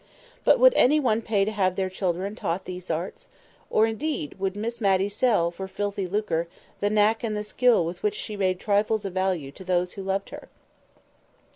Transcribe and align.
But 0.43 0.57
would 0.59 0.73
any 0.73 0.99
one 0.99 1.21
pay 1.21 1.45
to 1.45 1.51
have 1.51 1.75
their 1.75 1.87
children 1.87 2.35
taught 2.35 2.65
these 2.65 2.89
arts? 2.89 3.27
or, 3.69 3.85
indeed, 3.85 4.39
would 4.39 4.55
Miss 4.55 4.81
Matty 4.81 5.09
sell, 5.09 5.51
for 5.51 5.67
filthy 5.67 6.07
lucre, 6.07 6.47
the 6.79 6.89
knack 6.89 7.23
and 7.23 7.37
the 7.37 7.43
skill 7.43 7.85
with 7.85 8.01
which 8.01 8.15
she 8.15 8.35
made 8.35 8.59
trifles 8.59 9.05
of 9.05 9.13
value 9.13 9.51
to 9.51 9.63
those 9.63 9.91
who 9.93 10.01
loved 10.01 10.31
her? 10.31 10.49